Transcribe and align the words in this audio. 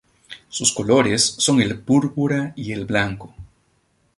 Sus 0.49 0.73
colores 0.73 1.23
son 1.23 1.61
el 1.61 1.77
púrpura 1.79 2.53
y 2.55 2.71
el 2.71 2.85
blanco. 2.85 3.35